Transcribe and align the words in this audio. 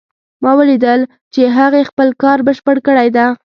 ما 0.43 0.51
ولیدل 0.59 1.01
چې 1.33 1.41
هغې 1.57 1.81
خپل 1.89 2.07
کار 2.21 2.37
بشپړ 2.47 2.75
کړی 2.87 3.07
ده 3.15 3.25